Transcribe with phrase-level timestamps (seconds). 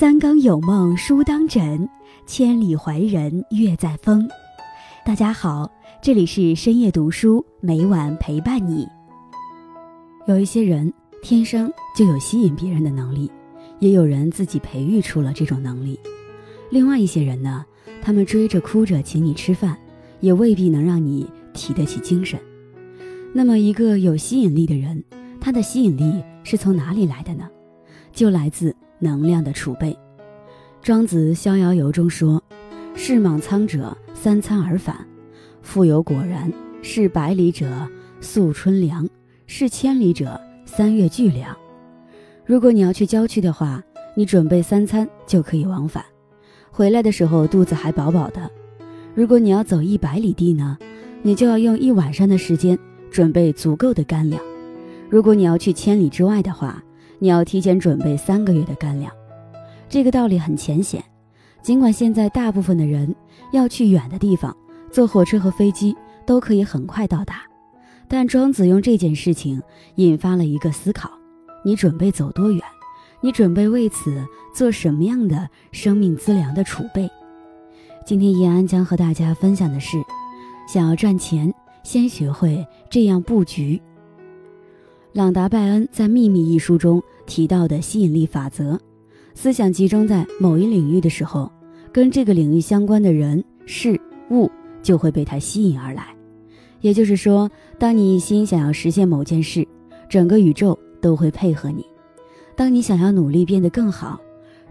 [0.00, 1.86] 三更有梦书当枕，
[2.24, 4.26] 千里怀人月在风。
[5.04, 8.88] 大家好，这里是深夜读书，每晚陪伴你。
[10.26, 10.90] 有一些人
[11.20, 13.30] 天生就有吸引别人的能力，
[13.78, 16.00] 也有人自己培育出了这种能力。
[16.70, 17.62] 另外一些人呢，
[18.00, 19.76] 他们追着哭着请你吃饭，
[20.20, 22.40] 也未必能让你提得起精神。
[23.34, 25.04] 那么，一个有吸引力的人，
[25.38, 27.46] 他的吸引力是从哪里来的呢？
[28.14, 29.98] 就来自能量的储备。
[30.80, 32.40] 庄子《逍遥游》中说
[32.94, 35.04] ：“是莽苍者三餐而返，
[35.62, 36.48] 复有果然；
[36.82, 37.66] 是百里者
[38.20, 39.08] 宿春粮，
[39.46, 41.56] 是千里者三月聚粮。”
[42.46, 43.82] 如果你要去郊区的话，
[44.14, 46.04] 你准备三餐就可以往返，
[46.70, 48.50] 回来的时候肚子还饱饱的。
[49.14, 50.78] 如果你要走一百里地呢，
[51.22, 52.78] 你就要用一晚上的时间。
[53.10, 54.40] 准备足够的干粮。
[55.08, 56.80] 如果你要去千里之外的话，
[57.20, 59.12] 你要提前准备三个月的干粮。
[59.88, 61.04] 这个道理很浅显。
[61.62, 63.14] 尽管现在大部分的人
[63.52, 64.56] 要去远的地方，
[64.90, 65.94] 坐火车和飞机
[66.26, 67.42] 都可以很快到达，
[68.08, 69.62] 但庄子用这件事情
[69.96, 71.10] 引发了一个思考：
[71.62, 72.62] 你准备走多远？
[73.20, 77.08] 你准备为此做什么样的生命资粮的储备？
[78.06, 79.98] 今天叶安将和大家分享的是：
[80.66, 81.52] 想要赚钱。
[81.82, 83.80] 先学会这样布局。
[85.12, 88.78] 朗达·拜恩在《秘密》一书中提到的吸引力法则，
[89.34, 91.50] 思想集中在某一领域的时候，
[91.90, 94.48] 跟这个领域相关的人事物
[94.84, 96.14] 就会被他吸引而来。
[96.80, 99.66] 也就是说，当你一心想要实现某件事，
[100.08, 101.82] 整个宇宙都会配合你；
[102.54, 104.16] 当你想要努力变得更好，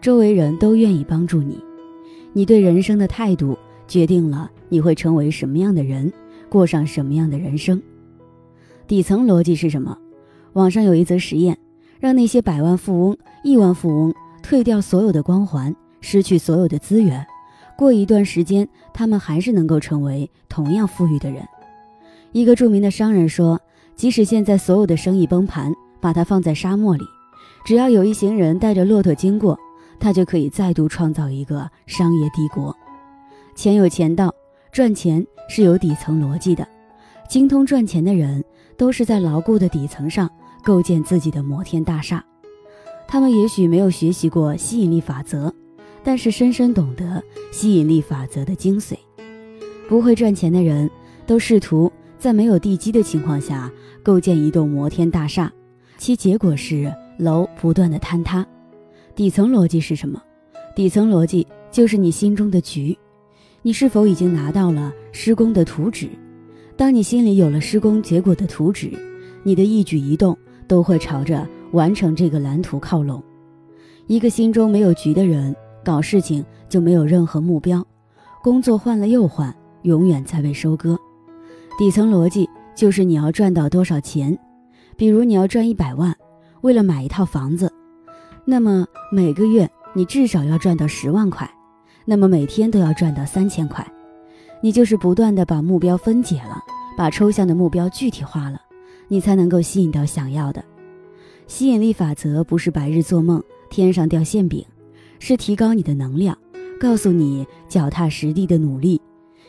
[0.00, 1.58] 周围人都愿意帮助你。
[2.32, 3.58] 你对人生的态度
[3.88, 6.12] 决定了你会成为什么样的人。
[6.48, 7.82] 过上什么样的人生？
[8.86, 9.98] 底层逻辑是什么？
[10.54, 11.56] 网上有一则实验，
[12.00, 17.26] 让那些百万富翁、亿万富翁退掉所有的光环，失去所有的资源，
[17.76, 21.46] 过一段时间，他们还是能够成为同样富裕的人。
[22.32, 23.60] 一个著名的商人说
[23.96, 27.04] ：“即使现在所有的生意崩盘，把它放在沙漠里，
[27.64, 29.58] 只要有一行人带着骆驼经过，
[29.98, 32.76] 他就可以再度创造一个商业帝国。
[33.54, 34.34] 钱有钱道。”
[34.70, 36.64] 赚钱是有底层逻辑的，
[37.26, 38.44] 精通赚钱的人
[38.78, 40.30] 都是在牢固的底层上
[40.64, 42.24] 构建自己的摩天大厦。
[43.06, 45.52] 他们也许没有学习过吸引力法则，
[46.02, 48.94] 但是深深懂得吸引力法则的精髓。
[49.88, 50.88] 不会赚钱的人
[51.26, 53.70] 都试图在没有地基的情况下
[54.02, 55.50] 构建一栋摩天大厦，
[55.96, 58.46] 其结果是楼不断的坍塌。
[59.14, 60.22] 底层逻辑是什么？
[60.76, 62.96] 底层逻辑就是你心中的局。
[63.62, 66.08] 你是否已经拿到了施工的图纸？
[66.78, 68.92] 当你心里有了施工结果的图纸，
[69.42, 73.20] 你的一举一动都会朝着完成这个蓝图靠拢。
[74.06, 77.84] 一个心中没有局的人，搞事情就没有任何目标，
[78.44, 79.52] 工作换了又换，
[79.82, 80.96] 永远在被收割。
[81.76, 84.38] 底层逻辑就是你要赚到多少钱。
[84.96, 86.14] 比如你要赚一百万，
[86.60, 87.72] 为了买一套房子，
[88.44, 91.50] 那么每个月你至少要赚到十万块。
[92.04, 93.84] 那么每天都要赚到三千块，
[94.60, 96.62] 你就是不断的把目标分解了，
[96.96, 98.60] 把抽象的目标具体化了，
[99.06, 100.64] 你才能够吸引到想要的。
[101.46, 104.64] 吸引力法则不是白日做梦，天上掉馅饼，
[105.18, 106.36] 是提高你的能量，
[106.80, 109.00] 告诉你脚踏实地的努力，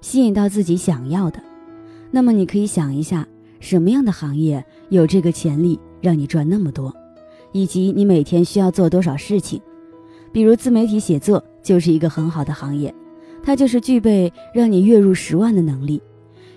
[0.00, 1.42] 吸引到自己想要的。
[2.10, 3.26] 那么你可以想一下，
[3.60, 6.94] 什么样的行业有这个潜力让你赚那么多，
[7.52, 9.60] 以及你每天需要做多少事情，
[10.30, 11.42] 比如自媒体写作。
[11.62, 12.92] 就是一个很好的行业，
[13.42, 16.00] 它就是具备让你月入十万的能力，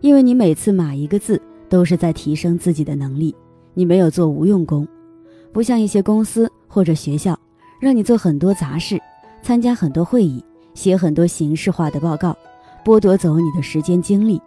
[0.00, 3.34] 因为你每次码一个字都是在提升自己的能力，
[3.74, 4.88] 你没有做无用功，
[5.52, 7.38] 不像一些公司或者学校，
[7.80, 8.98] 让你做很多杂事，
[9.42, 10.42] 参加很多会议，
[10.74, 12.36] 写很多形式化的报告，
[12.84, 14.40] 剥夺走你的时间精力，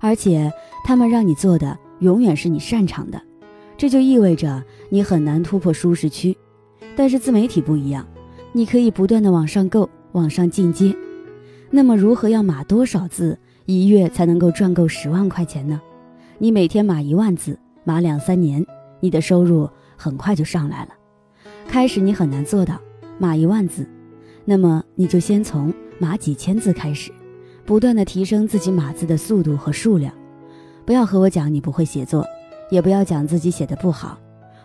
[0.00, 0.50] 而且
[0.84, 3.20] 他们让你做的永远是你擅长的，
[3.76, 6.36] 这就意味着你很难突破舒适区，
[6.96, 8.06] 但是自媒体不一样。
[8.52, 10.96] 你可以不断的往上够，往上进阶。
[11.70, 15.80] 那么，如何要码多少字一月才能够赚够十万块钱呢？
[16.38, 18.64] 你每天码一万字，码两三年，
[19.00, 20.90] 你的收入很快就上来了。
[21.66, 22.80] 开始你很难做到
[23.18, 23.86] 码一万字，
[24.44, 27.12] 那么你就先从码几千字开始，
[27.66, 30.12] 不断的提升自己码字的速度和数量。
[30.86, 32.24] 不要和我讲你不会写作，
[32.70, 34.18] 也不要讲自己写的不好，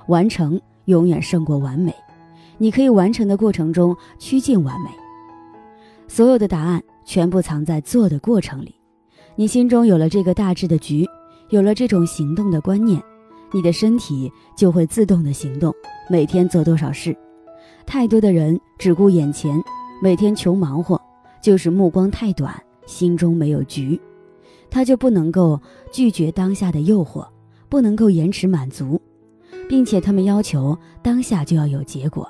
[0.07, 1.93] 完成永远胜过完美。
[2.57, 4.89] 你可以完成的过程中趋近完美，
[6.07, 8.75] 所有的答案全部藏在做的过程里。
[9.35, 11.07] 你心中有了这个大致的局，
[11.49, 13.01] 有了这种行动的观念，
[13.51, 15.73] 你的身体就会自动的行动。
[16.09, 17.15] 每天做多少事，
[17.85, 19.59] 太多的人只顾眼前，
[20.01, 21.01] 每天穷忙活，
[21.41, 22.53] 就是目光太短，
[22.85, 23.99] 心中没有局，
[24.69, 25.59] 他就不能够
[25.91, 27.25] 拒绝当下的诱惑，
[27.69, 29.01] 不能够延迟满足，
[29.69, 32.29] 并且他们要求当下就要有结果。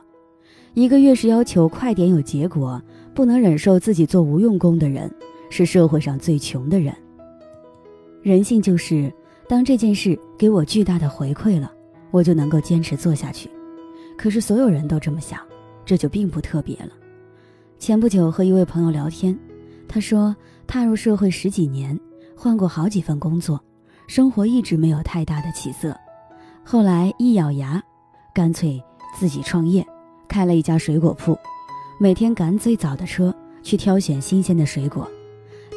[0.74, 2.82] 一个越是要求快点有结果，
[3.14, 5.10] 不能忍受自己做无用功的人，
[5.50, 6.94] 是社会上最穷的人。
[8.24, 9.14] 人性就是，
[9.48, 11.72] 当这件事给我巨大的回馈了，
[12.10, 13.50] 我就能够坚持做下去。
[14.18, 15.40] 可是所有人都这么想，
[15.86, 16.90] 这就并不特别了。
[17.78, 19.38] 前不久和一位朋友聊天，
[19.88, 20.36] 他说
[20.66, 22.00] 踏入社会十几年，
[22.36, 23.64] 换过好几份工作，
[24.08, 25.96] 生活一直没有太大的起色。
[26.64, 27.80] 后来一咬牙，
[28.34, 28.82] 干脆
[29.20, 29.86] 自己创业。
[30.34, 31.38] 开了一家水果铺，
[32.00, 33.32] 每天赶最早的车
[33.62, 35.08] 去挑选新鲜的水果。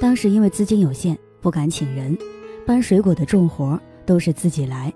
[0.01, 2.17] 当时因为资金有限，不敢请人，
[2.65, 4.91] 搬水果的重活都是自己来。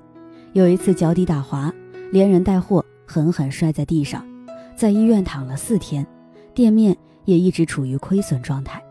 [0.55, 1.71] 有一次脚底打滑，
[2.11, 4.27] 连人带货狠狠摔在地上，
[4.75, 6.07] 在医院躺了四天，
[6.55, 6.97] 店面
[7.27, 8.83] 也一直处于亏损状态。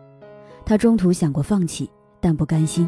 [0.68, 1.90] 他中途想过放弃，
[2.22, 2.88] 但不甘心，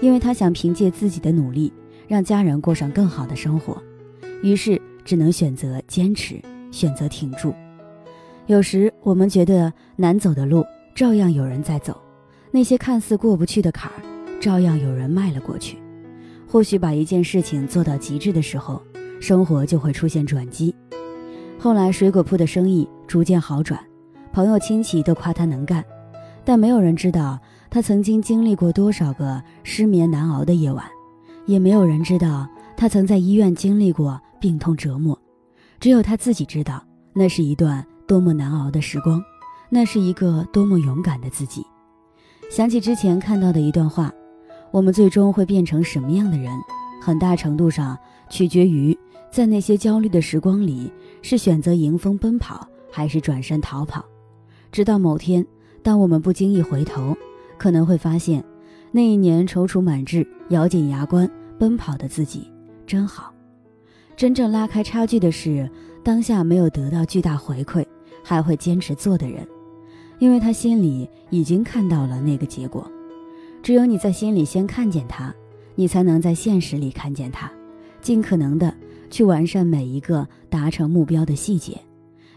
[0.00, 1.72] 因为他想凭借自己的努力
[2.06, 3.82] 让家人过上更好的生活，
[4.44, 6.40] 于是只能选择坚持。
[6.70, 7.54] 选择挺住，
[8.46, 10.64] 有时我们觉得难走的路，
[10.94, 11.94] 照样有人在走；
[12.50, 14.02] 那些看似过不去的坎儿，
[14.40, 15.78] 照样有人迈了过去。
[16.46, 18.80] 或许把一件事情做到极致的时候，
[19.20, 20.74] 生活就会出现转机。
[21.58, 23.80] 后来水果铺的生意逐渐好转，
[24.32, 25.84] 朋友亲戚都夸他能干，
[26.44, 30.84] 但没有人知道他曾经经历过多少个失眠难熬的夜晚，
[31.46, 32.46] 也没有人知道
[32.76, 35.18] 他曾在医院经历过病痛折磨。
[35.78, 36.82] 只有他自己知道，
[37.12, 39.22] 那是一段多么难熬的时光，
[39.68, 41.64] 那是一个多么勇敢的自己。
[42.50, 44.12] 想起之前看到的一段话：
[44.70, 46.52] 我们最终会变成什么样的人，
[47.02, 47.98] 很大程度上
[48.30, 48.96] 取决于
[49.30, 50.92] 在那些焦虑的时光里，
[51.22, 54.04] 是选择迎风奔跑，还是转身逃跑。
[54.72, 55.44] 直到某天，
[55.82, 57.16] 当我们不经意回头，
[57.58, 58.44] 可能会发现，
[58.92, 62.50] 那一年踌躇满志、咬紧牙关奔跑的自己
[62.86, 63.32] 真好。
[64.16, 65.70] 真正拉开差距的是，
[66.02, 67.84] 当下没有得到巨大回馈，
[68.24, 69.46] 还会坚持做的人，
[70.18, 72.90] 因为他心里已经看到了那个结果。
[73.62, 75.34] 只有你在心里先看见他，
[75.74, 77.50] 你才能在现实里看见他，
[78.00, 78.74] 尽可能的
[79.10, 81.78] 去完善每一个达成目标的细节，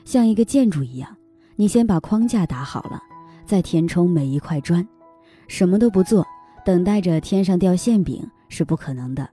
[0.03, 1.15] 像一个建筑一样，
[1.55, 3.01] 你先把框架打好了，
[3.45, 4.85] 再填充每一块砖。
[5.47, 6.25] 什么都不做，
[6.65, 9.29] 等待着天上掉馅饼是不可能的，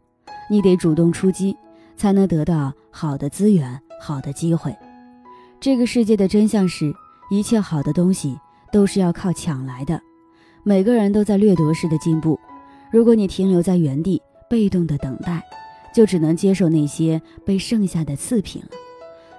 [0.49, 1.57] 你得主动出击。
[1.97, 4.75] 才能得到好的资源、好的机会。
[5.59, 6.95] 这个世界的真相是，
[7.31, 8.39] 一切好的东西
[8.71, 10.01] 都是要靠抢来的。
[10.63, 12.39] 每个人都在掠夺式的进步。
[12.93, 15.43] 如果你停留在原地，被动的等待，
[15.95, 18.69] 就只能接受那些被剩下的次品了。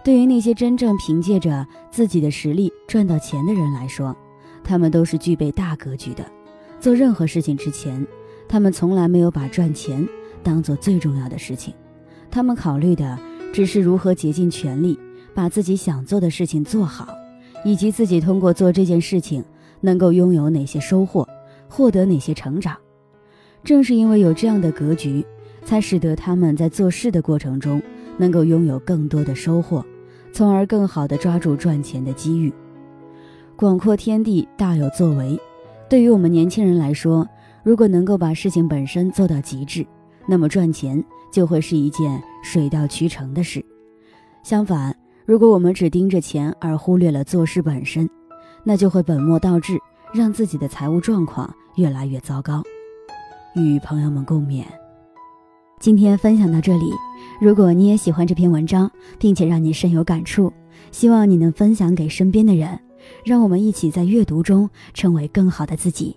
[0.03, 4.15] 对于那些真正凭借着自己的实力赚到钱的人来说，
[4.63, 6.25] 他们都是具备大格局的。
[6.79, 8.05] 做任何事情之前，
[8.47, 10.07] 他们从来没有把赚钱
[10.43, 11.73] 当做最重要的事情。
[12.29, 13.17] 他们考虑的
[13.51, 14.97] 只是如何竭尽全力
[15.33, 17.07] 把自己想做的事情做好，
[17.63, 19.43] 以及自己通过做这件事情
[19.81, 21.27] 能够拥有哪些收获，
[21.67, 22.75] 获得哪些成长。
[23.63, 25.25] 正是因为有这样的格局，
[25.65, 27.81] 才使得他们在做事的过程中
[28.17, 29.83] 能够拥有更多的收获，
[30.31, 32.53] 从而更好地抓住赚钱的机遇。
[33.55, 35.39] 广阔天地大有作为，
[35.89, 37.27] 对于我们年轻人来说，
[37.63, 39.85] 如果能够把事情本身做到极致，
[40.27, 41.03] 那么赚钱。
[41.31, 43.63] 就会是一件水到渠成的事。
[44.43, 48.09] 相反，如果我们只盯着钱而忽略了做事本身，
[48.63, 49.77] 那就会本末倒置，
[50.13, 52.63] 让自己的财务状况越来越糟糕。
[53.55, 54.63] 与朋友们共勉。
[55.79, 56.91] 今天分享到这里，
[57.39, 60.51] 如果你也喜欢这篇文章，并且让你深有感触，
[60.91, 62.79] 希望你能分享给身边的人，
[63.23, 66.15] 让我们一起在阅读中成为更好的自己。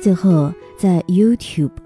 [0.00, 1.85] 最后，在 YouTube。